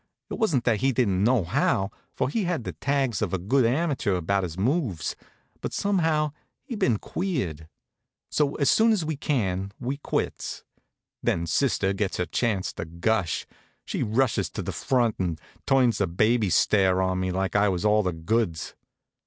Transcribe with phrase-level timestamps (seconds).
[0.31, 3.37] It wa'n't that he didn't know how, for he had all the tags of a
[3.37, 5.15] good amateur about his moves;
[5.61, 6.31] but somehow
[6.63, 7.67] he'd been queered.
[8.31, 10.63] So, as soon as we can, we quits.
[11.21, 13.45] Then sister gets her chance to gush.
[13.85, 17.85] She rushes to the front and turns the baby stare on me like I was
[17.85, 18.73] all the goods.